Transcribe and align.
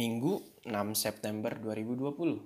Minggu 0.00 0.40
6 0.64 0.96
September 0.96 1.52
2020. 1.60 2.40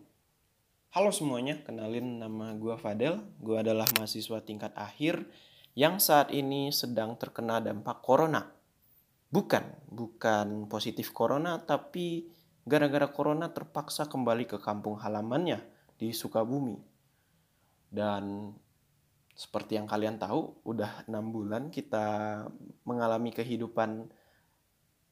Halo 0.91 1.11
semuanya, 1.14 1.62
kenalin 1.62 2.19
nama 2.19 2.50
gue 2.50 2.75
Fadel. 2.75 3.23
Gue 3.38 3.62
adalah 3.62 3.87
mahasiswa 3.95 4.43
tingkat 4.43 4.75
akhir 4.75 5.23
yang 5.79 6.03
saat 6.03 6.35
ini 6.35 6.75
sedang 6.75 7.14
terkena 7.14 7.62
dampak 7.62 8.03
corona. 8.03 8.50
Bukan, 9.30 9.86
bukan 9.86 10.67
positif 10.67 11.14
corona, 11.14 11.62
tapi 11.62 12.27
gara-gara 12.67 13.07
corona 13.07 13.46
terpaksa 13.55 14.11
kembali 14.11 14.50
ke 14.50 14.59
kampung 14.59 14.98
halamannya 14.98 15.62
di 15.95 16.11
Sukabumi. 16.11 16.75
Dan 17.86 18.50
seperti 19.30 19.79
yang 19.79 19.86
kalian 19.86 20.18
tahu, 20.18 20.59
udah 20.66 21.07
enam 21.07 21.30
bulan 21.30 21.71
kita 21.71 22.43
mengalami 22.82 23.30
kehidupan 23.30 24.11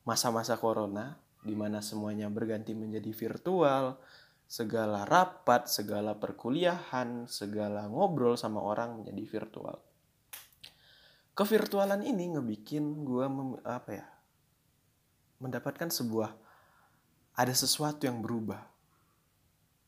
masa-masa 0.03 0.59
corona, 0.59 1.22
di 1.43 1.59
mana 1.59 1.83
semuanya 1.83 2.31
berganti 2.31 2.73
menjadi 2.73 3.11
virtual, 3.11 3.99
segala 4.47 5.03
rapat, 5.03 5.67
segala 5.67 6.15
perkuliahan, 6.15 7.27
segala 7.27 7.91
ngobrol 7.91 8.39
sama 8.39 8.63
orang 8.63 9.03
menjadi 9.03 9.25
virtual. 9.27 9.77
Kevirtualan 11.33 12.05
ini 12.05 12.37
ngebikin 12.37 13.03
gue 13.09 13.25
apa 13.65 13.91
ya 13.91 14.07
mendapatkan 15.41 15.91
sebuah 15.91 16.31
ada 17.35 17.55
sesuatu 17.57 18.05
yang 18.05 18.21
berubah 18.21 18.61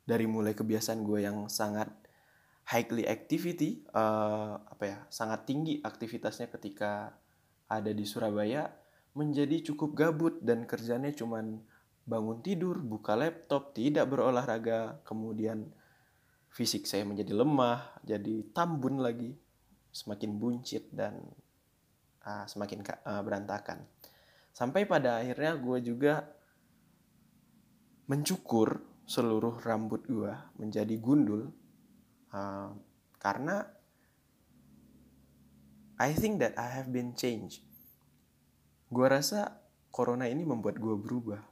dari 0.08 0.24
mulai 0.24 0.56
kebiasaan 0.56 1.04
gue 1.04 1.20
yang 1.22 1.46
sangat 1.52 1.92
highly 2.64 3.04
activity 3.04 3.84
uh, 3.92 4.56
apa 4.56 4.84
ya 4.84 4.98
sangat 5.12 5.44
tinggi 5.44 5.84
aktivitasnya 5.84 6.48
ketika 6.48 7.12
ada 7.68 7.92
di 7.92 8.04
Surabaya 8.08 8.72
menjadi 9.14 9.62
cukup 9.72 9.94
gabut 9.94 10.34
dan 10.42 10.66
kerjanya 10.66 11.14
cuman 11.14 11.62
bangun 12.04 12.44
tidur, 12.44 12.82
buka 12.84 13.16
laptop, 13.16 13.72
tidak 13.72 14.10
berolahraga, 14.10 15.00
kemudian 15.08 15.72
fisik 16.52 16.84
saya 16.84 17.06
menjadi 17.08 17.32
lemah, 17.32 18.02
jadi 18.04 18.44
tambun 18.52 19.00
lagi, 19.00 19.32
semakin 19.94 20.36
buncit 20.36 20.90
dan 20.92 21.16
uh, 22.26 22.44
semakin 22.44 22.84
uh, 22.84 23.22
berantakan. 23.24 23.86
Sampai 24.54 24.86
pada 24.86 25.22
akhirnya 25.22 25.56
gue 25.58 25.78
juga 25.82 26.26
mencukur 28.06 28.84
seluruh 29.04 29.60
rambut 29.64 30.04
gue 30.04 30.32
menjadi 30.60 30.96
gundul 31.00 31.52
uh, 32.32 32.68
karena 33.20 33.64
I 35.98 36.10
think 36.12 36.42
that 36.42 36.58
I 36.58 36.68
have 36.74 36.90
been 36.90 37.14
changed. 37.14 37.73
Gue 38.90 39.06
rasa 39.08 39.64
corona 39.88 40.28
ini 40.28 40.42
membuat 40.42 40.76
gue 40.82 40.96
berubah. 40.98 41.42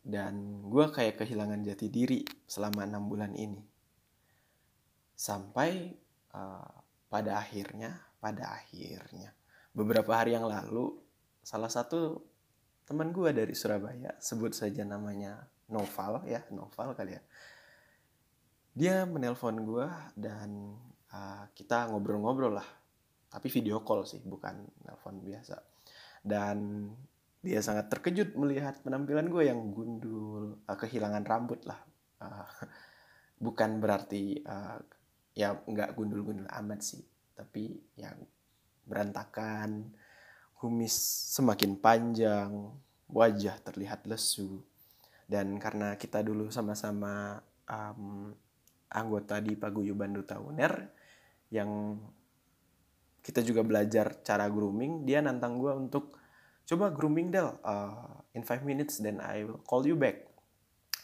Dan 0.00 0.64
gue 0.64 0.86
kayak 0.88 1.20
kehilangan 1.20 1.60
jati 1.66 1.92
diri 1.92 2.24
selama 2.48 2.88
enam 2.88 3.04
bulan 3.10 3.36
ini. 3.36 3.60
Sampai 5.12 5.92
uh, 6.32 6.72
pada 7.08 7.40
akhirnya 7.40 7.96
pada 8.18 8.54
akhirnya 8.54 9.34
beberapa 9.72 10.10
hari 10.14 10.34
yang 10.34 10.46
lalu 10.46 10.94
salah 11.40 11.70
satu 11.70 12.18
teman 12.84 13.12
gue 13.12 13.30
dari 13.30 13.54
Surabaya 13.54 14.16
sebut 14.18 14.52
saja 14.56 14.82
namanya 14.82 15.44
Noval 15.68 16.24
ya 16.24 16.44
Noval 16.52 16.96
kali 16.96 17.16
ya. 17.16 17.22
Dia 18.78 18.96
menelpon 19.04 19.58
gue 19.66 19.86
dan 20.14 20.78
uh, 21.10 21.44
kita 21.52 21.90
ngobrol-ngobrol 21.90 22.56
lah 22.56 22.68
tapi 23.28 23.52
video 23.52 23.84
call 23.84 24.08
sih 24.08 24.20
bukan 24.24 24.64
nelpon 24.84 25.20
biasa 25.20 25.56
dan 26.24 26.88
dia 27.38 27.62
sangat 27.62 27.86
terkejut 27.88 28.34
melihat 28.34 28.82
penampilan 28.82 29.30
gue 29.30 29.46
yang 29.46 29.70
gundul, 29.70 30.58
uh, 30.66 30.78
kehilangan 30.78 31.22
rambut 31.22 31.62
lah. 31.64 31.78
Uh, 32.18 32.46
bukan 33.44 33.78
berarti 33.78 34.42
uh, 34.42 34.82
ya 35.38 35.54
nggak 35.54 35.94
gundul-gundul 35.94 36.50
amat 36.50 36.80
sih, 36.82 37.02
tapi 37.38 37.78
yang 37.94 38.18
berantakan, 38.82 39.94
kumis 40.58 40.94
semakin 41.30 41.78
panjang, 41.78 42.50
wajah 43.06 43.54
terlihat 43.62 44.10
lesu. 44.10 44.58
Dan 45.28 45.60
karena 45.62 45.94
kita 45.94 46.24
dulu 46.24 46.50
sama-sama 46.50 47.38
um, 47.68 48.32
anggota 48.90 49.38
di 49.38 49.54
Paguyuban 49.54 50.16
Duta 50.16 50.40
Uner 50.40 50.88
yang 51.52 52.00
kita 53.28 53.44
juga 53.44 53.60
belajar 53.60 54.24
cara 54.24 54.48
grooming, 54.48 55.04
dia 55.04 55.20
nantang 55.20 55.60
gue 55.60 55.68
untuk 55.68 56.16
coba 56.64 56.88
grooming 56.88 57.28
Del 57.28 57.52
uh, 57.60 58.24
in 58.32 58.40
5 58.40 58.64
minutes 58.64 59.04
then 59.04 59.20
I 59.20 59.44
will 59.44 59.60
call 59.60 59.84
you 59.84 60.00
back. 60.00 60.24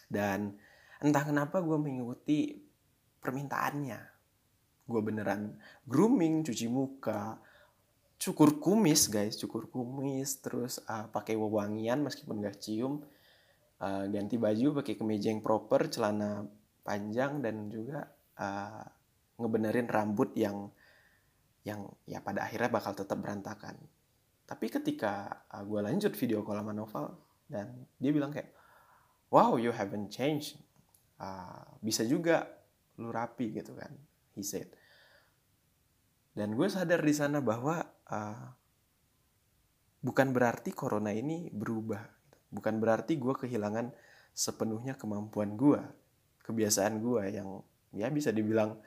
Dan 0.08 0.56
entah 1.04 1.20
kenapa 1.20 1.60
gue 1.60 1.76
mengikuti 1.76 2.56
permintaannya. 3.20 4.00
Gue 4.88 5.00
beneran 5.04 5.52
grooming 5.84 6.48
cuci 6.48 6.64
muka 6.72 7.36
cukur 8.14 8.56
kumis 8.56 9.12
guys 9.12 9.36
cukur 9.36 9.68
kumis 9.68 10.40
terus 10.40 10.80
uh, 10.88 11.10
pakai 11.12 11.36
wewangian 11.36 12.00
meskipun 12.00 12.40
gak 12.40 12.56
cium 12.56 13.04
uh, 13.84 14.04
ganti 14.08 14.40
baju 14.40 14.80
pakai 14.80 14.96
kemeja 14.96 15.28
yang 15.28 15.44
proper 15.44 15.92
celana 15.92 16.46
panjang 16.80 17.44
dan 17.44 17.68
juga 17.68 18.08
uh, 18.40 18.84
ngebenerin 19.36 19.90
rambut 19.90 20.32
yang 20.38 20.72
yang 21.64 21.88
ya 22.04 22.20
pada 22.20 22.44
akhirnya 22.44 22.68
bakal 22.68 22.92
tetap 22.92 23.16
berantakan. 23.20 23.76
Tapi 24.44 24.68
ketika 24.68 25.44
uh, 25.48 25.64
gue 25.64 25.80
lanjut 25.80 26.12
video 26.12 26.44
call 26.44 26.60
sama 26.60 26.76
Novel 26.76 27.08
dan 27.48 27.88
dia 27.96 28.12
bilang 28.12 28.28
kayak 28.28 28.52
wow 29.32 29.56
you 29.56 29.72
haven't 29.72 30.12
changed. 30.12 30.60
Uh, 31.16 31.64
bisa 31.80 32.04
juga 32.04 32.44
lu 33.00 33.08
rapi 33.08 33.50
gitu 33.56 33.72
kan 33.74 33.90
he 34.36 34.44
said. 34.44 34.68
Dan 36.34 36.58
gue 36.58 36.66
sadar 36.66 37.00
di 37.00 37.14
sana 37.14 37.38
bahwa 37.40 37.80
uh, 38.10 38.46
bukan 40.04 40.36
berarti 40.36 40.76
corona 40.76 41.16
ini 41.16 41.48
berubah 41.48 42.14
bukan 42.54 42.78
berarti 42.78 43.18
gue 43.18 43.34
kehilangan 43.34 43.90
sepenuhnya 44.30 44.94
kemampuan 44.94 45.58
gue 45.58 45.82
kebiasaan 46.46 47.02
gue 47.02 47.22
yang 47.34 47.48
ya 47.96 48.12
bisa 48.12 48.30
dibilang 48.30 48.78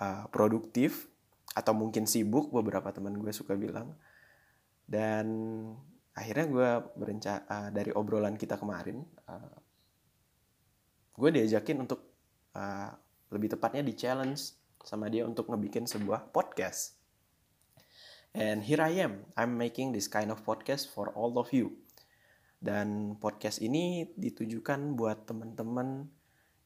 uh, 0.00 0.24
produktif 0.32 1.10
atau 1.58 1.74
mungkin 1.74 2.06
sibuk 2.06 2.54
beberapa 2.54 2.94
teman 2.94 3.18
gue 3.18 3.34
suka 3.34 3.58
bilang. 3.58 3.98
Dan 4.86 5.26
akhirnya 6.14 6.46
gue 6.46 6.70
berencana 6.94 7.40
uh, 7.50 7.68
dari 7.74 7.90
obrolan 7.90 8.38
kita 8.38 8.58
kemarin 8.58 9.02
uh, 9.26 9.58
gue 11.18 11.30
diajakin 11.34 11.82
untuk 11.82 12.00
uh, 12.54 12.94
lebih 13.34 13.58
tepatnya 13.58 13.82
di 13.82 13.98
challenge 13.98 14.54
sama 14.86 15.10
dia 15.10 15.26
untuk 15.26 15.50
ngebikin 15.50 15.84
sebuah 15.84 16.30
podcast. 16.30 16.94
And 18.38 18.62
here 18.62 18.78
I 18.78 19.02
am. 19.02 19.26
I'm 19.34 19.58
making 19.58 19.90
this 19.90 20.06
kind 20.06 20.30
of 20.30 20.46
podcast 20.46 20.86
for 20.94 21.10
all 21.18 21.34
of 21.42 21.50
you. 21.50 21.74
Dan 22.58 23.18
podcast 23.18 23.58
ini 23.58 24.14
ditujukan 24.14 24.94
buat 24.94 25.26
teman-teman 25.26 26.06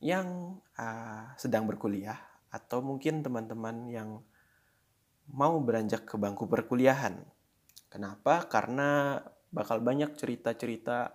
yang 0.02 0.58
uh, 0.76 1.32
sedang 1.41 1.64
berkuliah 1.64 2.19
atau 2.52 2.84
mungkin 2.84 3.25
teman-teman 3.25 3.88
yang 3.88 4.20
mau 5.32 5.59
beranjak 5.60 6.04
ke 6.04 6.15
bangku 6.20 6.47
perkuliahan 6.47 7.25
Kenapa? 7.93 8.48
Karena 8.48 9.20
bakal 9.53 9.84
banyak 9.84 10.16
cerita-cerita 10.16 11.12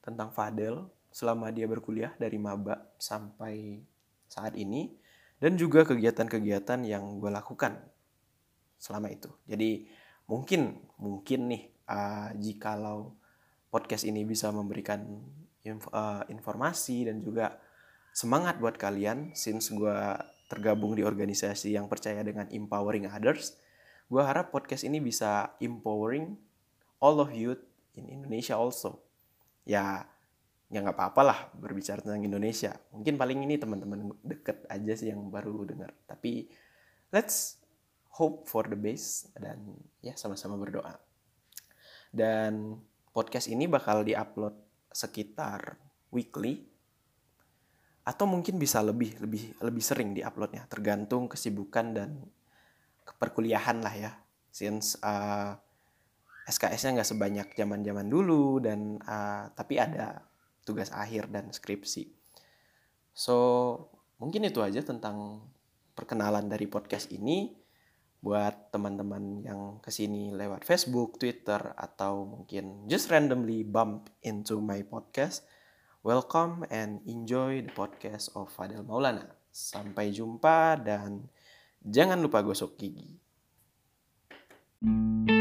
tentang 0.00 0.32
Fadel 0.32 0.88
selama 1.12 1.52
dia 1.52 1.68
berkuliah 1.68 2.16
dari 2.16 2.40
maba 2.40 2.88
sampai 2.96 3.84
saat 4.24 4.56
ini 4.56 4.96
dan 5.36 5.60
juga 5.60 5.84
kegiatan-kegiatan 5.84 6.80
yang 6.88 7.20
gue 7.20 7.28
lakukan 7.28 7.76
selama 8.80 9.12
itu. 9.12 9.28
Jadi 9.44 9.84
mungkin 10.24 10.80
mungkin 10.96 11.52
nih 11.52 11.62
uh, 11.84 12.32
jikalau 12.40 13.12
podcast 13.68 14.08
ini 14.08 14.24
bisa 14.24 14.48
memberikan 14.48 15.04
inf 15.68 15.84
uh, 15.92 16.24
informasi 16.32 17.12
dan 17.12 17.20
juga 17.20 17.60
semangat 18.16 18.56
buat 18.56 18.80
kalian 18.80 19.36
since 19.36 19.68
gue 19.68 20.00
tergabung 20.46 20.94
di 20.94 21.02
organisasi 21.02 21.74
yang 21.74 21.90
percaya 21.90 22.22
dengan 22.22 22.46
empowering 22.50 23.10
others 23.10 23.58
gue 24.06 24.22
harap 24.22 24.54
podcast 24.54 24.86
ini 24.86 25.02
bisa 25.02 25.58
empowering 25.58 26.38
all 27.02 27.18
of 27.18 27.34
you 27.34 27.58
in 27.98 28.06
Indonesia 28.06 28.54
also. 28.54 29.02
Ya 29.66 30.06
ya 30.66 30.82
nggak 30.82 30.98
apa-apa 30.98 31.22
lah 31.22 31.38
berbicara 31.58 32.02
tentang 32.02 32.22
Indonesia. 32.22 32.74
Mungkin 32.94 33.18
paling 33.18 33.42
ini 33.42 33.58
teman-teman 33.58 34.14
deket 34.22 34.66
aja 34.70 34.92
sih 34.94 35.10
yang 35.10 35.26
baru 35.30 35.66
dengar. 35.66 35.90
Tapi 36.06 36.46
let's 37.10 37.58
hope 38.14 38.46
for 38.46 38.66
the 38.70 38.78
best 38.78 39.34
dan 39.34 39.74
ya 39.98 40.14
sama-sama 40.14 40.54
berdoa. 40.54 40.94
Dan 42.14 42.78
podcast 43.10 43.50
ini 43.50 43.66
bakal 43.66 44.06
diupload 44.06 44.54
sekitar 44.94 45.82
weekly 46.14 46.70
atau 48.06 48.24
mungkin 48.30 48.54
bisa 48.56 48.78
lebih 48.86 49.18
lebih 49.18 49.58
lebih 49.58 49.82
sering 49.82 50.14
diuploadnya 50.14 50.70
tergantung 50.70 51.26
kesibukan 51.26 51.86
dan 51.90 52.10
perkuliahan 53.18 53.82
lah 53.82 53.94
ya 53.94 54.12
since 54.54 54.94
uh, 55.02 55.58
SKS-nya 56.46 57.02
nggak 57.02 57.10
sebanyak 57.10 57.48
zaman-zaman 57.58 58.06
dulu 58.06 58.62
dan 58.62 59.02
uh, 59.02 59.50
tapi 59.58 59.82
ada 59.82 60.22
tugas 60.62 60.94
akhir 60.94 61.26
dan 61.34 61.50
skripsi. 61.50 62.06
So 63.10 63.36
mungkin 64.22 64.46
itu 64.46 64.62
aja 64.62 64.78
tentang 64.86 65.42
perkenalan 65.98 66.46
dari 66.46 66.70
podcast 66.70 67.10
ini 67.10 67.50
buat 68.22 68.70
teman-teman 68.70 69.42
yang 69.42 69.60
ke 69.82 69.90
sini 69.90 70.34
lewat 70.34 70.62
Facebook, 70.62 71.18
Twitter, 71.18 71.74
atau 71.74 72.26
mungkin 72.26 72.86
just 72.90 73.10
randomly 73.10 73.66
bump 73.66 74.10
into 74.22 74.62
my 74.62 74.82
podcast. 74.86 75.46
Welcome 76.06 76.62
and 76.70 77.02
enjoy 77.10 77.66
the 77.66 77.74
podcast 77.74 78.30
of 78.38 78.54
Fadel 78.54 78.86
Maulana. 78.86 79.26
Sampai 79.50 80.14
jumpa 80.14 80.78
dan 80.78 81.26
jangan 81.82 82.22
lupa 82.22 82.46
gosok 82.46 82.78
gigi. 82.78 83.18
thank 84.86 85.30
you 85.30 85.35